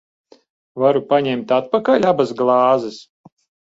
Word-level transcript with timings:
Varu 0.85 1.03
paņemt 1.13 1.55
atpakaļ 1.61 2.11
abas 2.17 2.37
glāzes? 2.43 3.03